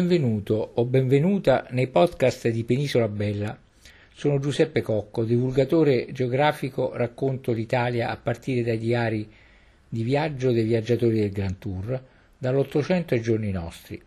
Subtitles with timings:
[0.00, 3.58] Benvenuto o benvenuta nei podcast di Penisola Bella.
[4.14, 9.28] Sono Giuseppe Cocco, divulgatore geografico, racconto l'Italia a partire dai diari
[9.88, 12.00] di viaggio dei viaggiatori del Grand Tour,
[12.38, 14.00] dall'Ottocento ai giorni nostri.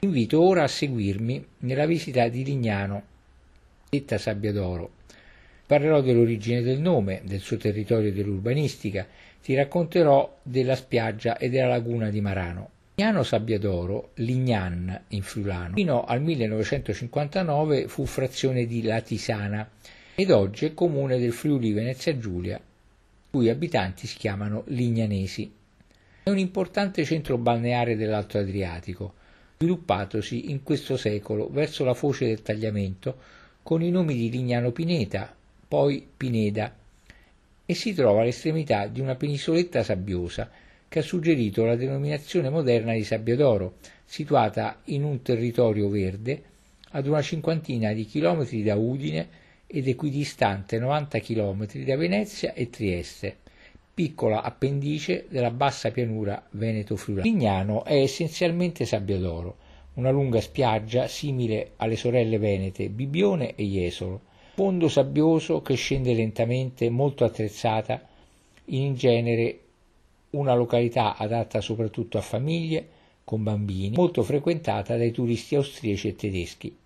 [0.00, 3.02] Invito ora a seguirmi nella visita di Lignano,
[3.90, 4.92] detta Sabbia d'Oro.
[5.66, 9.06] Parlerò dell'origine del nome, del suo territorio e dell'urbanistica,
[9.42, 12.70] ti racconterò della spiaggia e della laguna di Marano.
[12.96, 19.68] Lignano Sabbiadoro, Lignan in friulano, fino al 1959 fu frazione di Latisana
[20.14, 22.60] ed oggi è comune del Friuli Venezia Giulia, i
[23.30, 25.52] cui abitanti si chiamano lignanesi.
[26.22, 29.14] È un importante centro balneare dell'Alto Adriatico,
[29.58, 33.16] sviluppatosi in questo secolo verso la foce del tagliamento
[33.64, 35.34] con i nomi di Lignano Pineta,
[35.66, 36.72] poi Pineda,
[37.66, 40.48] e si trova all'estremità di una penisoletta sabbiosa
[40.94, 46.40] che ha suggerito la denominazione moderna di Sabbia d'Oro, situata in un territorio verde
[46.90, 49.28] ad una cinquantina di chilometri da Udine
[49.66, 53.38] ed equidistante 90 chilometri da Venezia e Trieste,
[53.92, 57.26] piccola appendice della bassa pianura veneto-friulana.
[57.26, 59.56] Lignano è essenzialmente sabbia d'oro,
[59.94, 64.20] una lunga spiaggia simile alle sorelle venete Bibione e Jesolo,
[64.54, 68.00] fondo sabbioso che scende lentamente, molto attrezzata,
[68.66, 69.58] in genere
[70.34, 72.88] una località adatta soprattutto a famiglie
[73.24, 76.76] con bambini, molto frequentata dai turisti austriaci e tedeschi.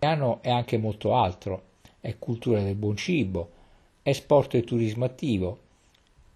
[0.00, 1.62] Milano è anche molto altro,
[2.00, 3.50] è cultura del buon cibo,
[4.02, 5.58] è sport e turismo attivo,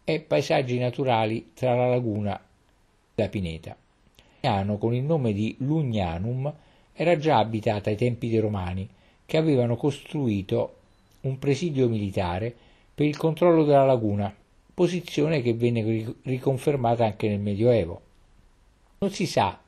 [0.05, 3.77] è paesaggi naturali tra la laguna e la pineta.
[4.41, 6.53] Milano con il nome di Lugnanum
[6.95, 8.89] era già abitata ai tempi dei Romani,
[9.27, 10.77] che avevano costruito
[11.23, 12.55] un presidio militare
[12.95, 14.35] per il controllo della laguna
[14.81, 18.01] posizione che venne riconfermata anche nel Medioevo.
[19.01, 19.61] Non si sa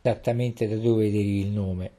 [0.00, 1.90] esattamente da dove derivi il nome,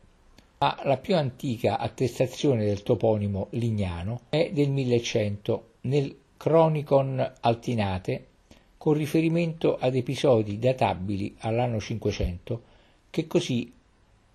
[0.58, 8.26] ma la più antica attestazione del toponimo Lignano è del 1100 nel Chronicon Altinate
[8.80, 12.62] con riferimento ad episodi databili all'anno 500
[13.12, 13.72] che così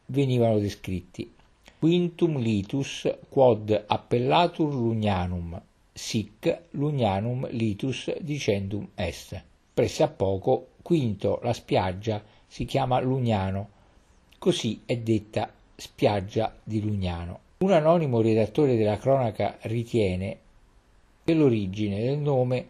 [0.06, 1.34] venivano descritti.
[1.80, 5.60] Quintum litus quod appellatur Lugnianum
[5.92, 9.42] sic Lunianum litus dicendum est.
[9.74, 13.68] Pressappoco, quinto, la spiaggia si chiama Lugnano,
[14.38, 17.40] così è detta spiaggia di Lugnano.
[17.58, 20.38] Un anonimo redattore della cronaca ritiene
[21.24, 22.68] che l'origine del nome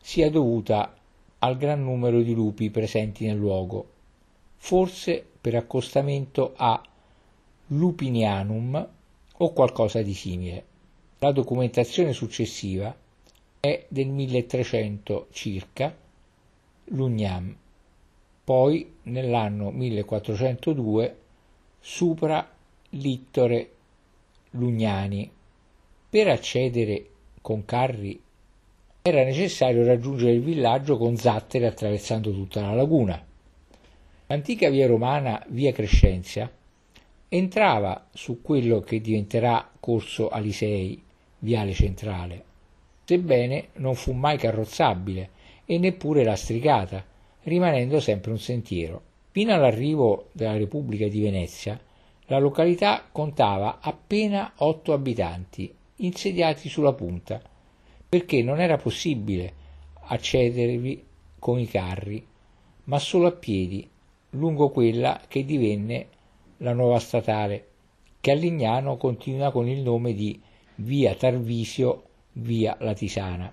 [0.00, 0.94] sia dovuta
[1.40, 3.90] al gran numero di lupi presenti nel luogo,
[4.56, 6.80] forse per accostamento a
[7.66, 8.88] Lupinianum
[9.36, 10.64] o qualcosa di simile.
[11.24, 12.94] La documentazione successiva
[13.58, 15.96] è del 1300 circa,
[16.88, 17.56] Lugnam,
[18.44, 21.16] poi nell'anno 1402
[21.80, 22.46] supra
[22.90, 23.70] Littore
[24.50, 25.30] Lugnani.
[26.10, 27.06] Per accedere
[27.40, 28.20] con carri
[29.00, 33.26] era necessario raggiungere il villaggio con zattere attraversando tutta la laguna.
[34.26, 36.52] L'antica via romana Via Crescenzia
[37.28, 41.03] entrava su quello che diventerà Corso Alisei
[41.44, 42.42] viale centrale,
[43.04, 45.30] sebbene non fu mai carrozzabile
[45.66, 47.04] e neppure lastricata,
[47.42, 49.02] rimanendo sempre un sentiero.
[49.30, 51.78] Fino all'arrivo della Repubblica di Venezia,
[52.26, 57.42] la località contava appena otto abitanti, insediati sulla punta,
[58.08, 59.52] perché non era possibile
[60.06, 61.04] accedervi
[61.38, 62.26] con i carri,
[62.84, 63.86] ma solo a piedi,
[64.30, 66.06] lungo quella che divenne
[66.58, 67.68] la nuova statale,
[68.20, 70.40] che a Lignano continua con il nome di
[70.76, 72.02] via Tarvisio,
[72.32, 73.52] via Latisana.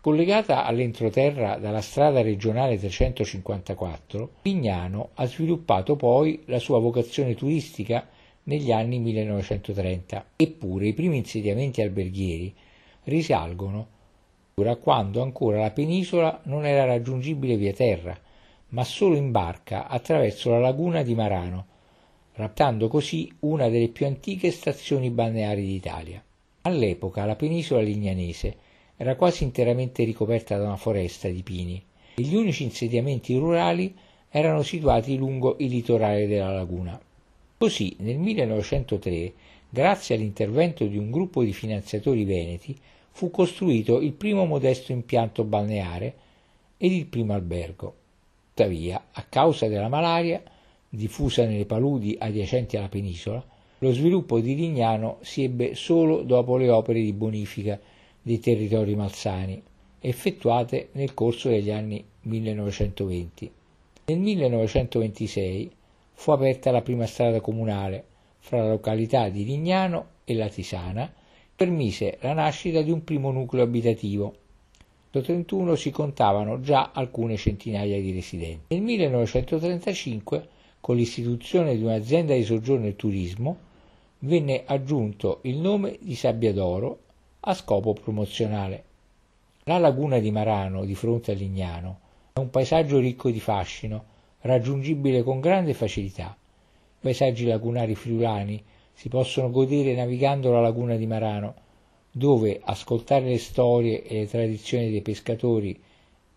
[0.00, 8.06] Collegata all'entroterra dalla strada regionale 354, Lignano ha sviluppato poi la sua vocazione turistica
[8.44, 12.54] negli anni 1930, eppure i primi insediamenti alberghieri
[13.04, 13.96] risalgono
[14.66, 18.18] a quando ancora la penisola non era raggiungibile via terra,
[18.70, 21.66] ma solo in barca attraverso la laguna di Marano,
[22.34, 26.22] raptando così una delle più antiche stazioni balneari d'Italia.
[26.68, 28.54] All'epoca la penisola lignanese
[28.98, 31.82] era quasi interamente ricoperta da una foresta di pini
[32.14, 33.96] e gli unici insediamenti rurali
[34.28, 37.00] erano situati lungo il litorale della laguna.
[37.56, 39.32] Così nel 1903,
[39.70, 42.78] grazie all'intervento di un gruppo di finanziatori veneti,
[43.12, 46.14] fu costruito il primo modesto impianto balneare
[46.76, 47.94] ed il primo albergo.
[48.48, 50.42] Tuttavia, a causa della malaria,
[50.86, 53.42] diffusa nelle paludi adiacenti alla penisola,
[53.80, 57.78] lo sviluppo di Lignano si ebbe solo dopo le opere di bonifica
[58.20, 59.62] dei territori malsani,
[60.00, 63.50] effettuate nel corso degli anni 1920.
[64.06, 65.70] Nel 1926
[66.14, 68.04] fu aperta la prima strada comunale
[68.38, 71.12] fra la località di Lignano e la Tisana,
[71.54, 74.34] permise la nascita di un primo nucleo abitativo.
[75.10, 78.74] Nel 1931 si contavano già alcune centinaia di residenti.
[78.74, 80.48] Nel 1935,
[80.80, 83.66] con l'istituzione di un'azienda di soggiorno e turismo,
[84.20, 86.98] venne aggiunto il nome di Sabbia d'Oro
[87.40, 88.84] a scopo promozionale.
[89.64, 92.00] La laguna di Marano, di fronte a Lignano,
[92.32, 94.04] è un paesaggio ricco di fascino,
[94.40, 96.36] raggiungibile con grande facilità.
[96.36, 98.62] I paesaggi lagunari friulani
[98.92, 101.54] si possono godere navigando la laguna di Marano,
[102.10, 105.80] dove ascoltare le storie e le tradizioni dei pescatori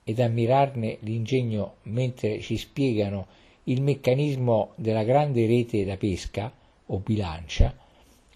[0.04, 3.28] ed ammirarne l'ingegno mentre ci spiegano
[3.66, 6.52] il meccanismo della grande rete da pesca
[6.94, 7.76] o bilancia,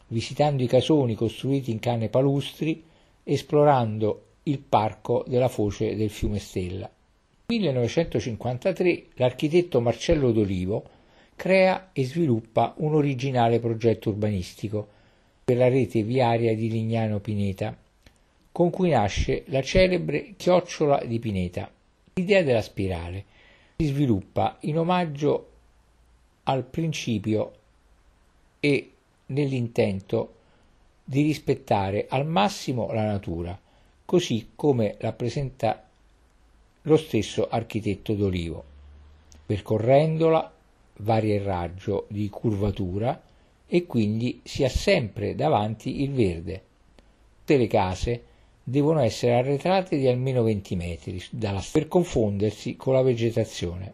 [0.08, 2.84] visitando i casoni costruiti in canne palustri,
[3.24, 6.90] esplorando il parco della foce del fiume Stella.
[7.48, 10.84] Nel 1953 l'architetto Marcello D'Olivo
[11.36, 14.88] crea e sviluppa un originale progetto urbanistico
[15.44, 17.78] per la rete viaria di Lignano Pineta,
[18.52, 21.70] con cui nasce la celebre chiocciola di Pineta.
[22.14, 23.26] L'idea della spirale
[23.78, 25.50] si sviluppa in omaggio
[26.44, 27.52] al principio
[28.66, 28.94] e
[29.28, 30.34] nell'intento
[31.04, 33.56] di rispettare al massimo la natura,
[34.04, 35.88] così come rappresenta
[36.82, 38.64] lo stesso architetto d'Olivo.
[39.46, 40.52] Percorrendola
[40.98, 43.22] varia il raggio di curvatura
[43.68, 46.64] e quindi si ha sempre davanti il verde.
[47.42, 48.24] Tutte le case
[48.64, 53.94] devono essere arretrate di almeno 20 metri dalla per confondersi con la vegetazione.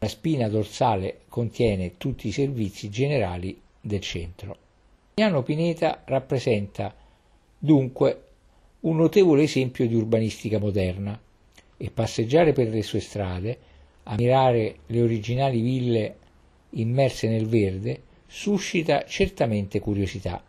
[0.00, 4.56] La spina dorsale contiene tutti i servizi generali del centro.
[5.14, 6.94] Piano Pineta rappresenta
[7.58, 8.22] dunque
[8.80, 11.18] un notevole esempio di urbanistica moderna
[11.76, 13.58] e passeggiare per le sue strade,
[14.04, 16.16] ammirare le originali ville
[16.70, 20.42] immerse nel verde, suscita certamente curiosità.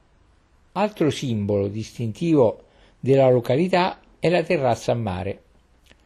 [0.72, 2.64] Altro simbolo distintivo
[3.00, 5.42] della località è la terrazza a mare.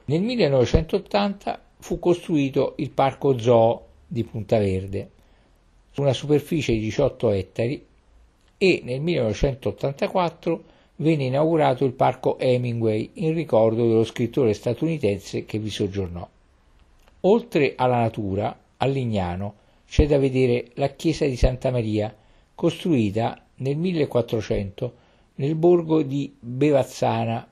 [0.05, 5.11] Nel 1980 fu costruito il Parco Zoo di Punta Verde,
[5.99, 7.85] su una superficie di 18 ettari,
[8.57, 10.63] e nel 1984
[10.97, 16.27] venne inaugurato il Parco Hemingway in ricordo dello scrittore statunitense che vi soggiornò.
[17.21, 19.55] Oltre alla natura, a Lignano
[19.87, 22.15] c'è da vedere la chiesa di Santa Maria,
[22.55, 24.93] costruita nel 1400
[25.35, 27.45] nel borgo di Bevazzana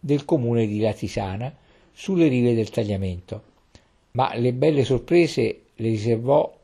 [0.00, 1.52] del comune di Latisana,
[1.92, 3.42] sulle rive del Tagliamento.
[4.12, 6.57] Ma le belle sorprese le riservò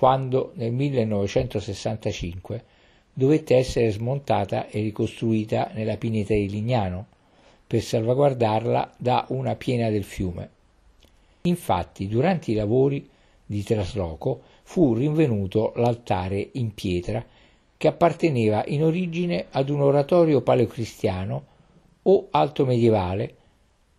[0.00, 2.64] quando nel 1965
[3.12, 7.06] dovette essere smontata e ricostruita nella pineta di Lignano
[7.66, 10.48] per salvaguardarla da una piena del fiume.
[11.42, 13.06] Infatti, durante i lavori
[13.44, 17.22] di trasloco fu rinvenuto l'altare in pietra
[17.76, 21.44] che apparteneva in origine ad un oratorio paleocristiano
[22.04, 23.34] o alto medievale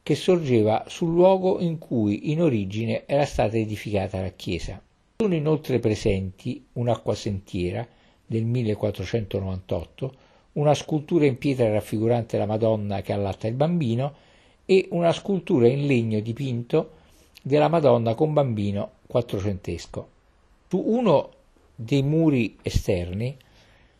[0.01, 4.81] che sorgeva sul luogo in cui in origine era stata edificata la chiesa.
[5.21, 7.87] Sono inoltre presenti un'acquasentiera
[8.25, 10.13] del 1498,
[10.53, 14.15] una scultura in pietra raffigurante la Madonna che allatta il bambino
[14.65, 16.93] e una scultura in legno dipinto
[17.39, 20.07] della Madonna con bambino quattrocentesco.
[20.67, 21.29] Su uno
[21.75, 23.37] dei muri esterni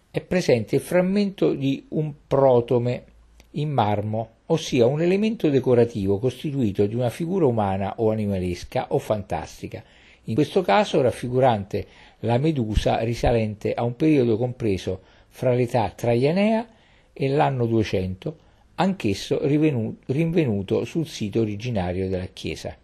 [0.09, 3.03] è presente il frammento di un protome
[3.51, 9.83] in marmo, ossia un elemento decorativo costituito di una figura umana o animalesca o fantastica,
[10.25, 11.85] in questo caso raffigurante
[12.19, 16.67] la Medusa risalente a un periodo compreso fra l'età traianea
[17.13, 18.37] e l'anno 200,
[18.75, 22.75] anch'esso rinvenuto sul sito originario della chiesa.